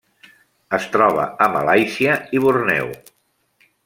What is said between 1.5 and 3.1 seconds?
Malàisia i Borneo.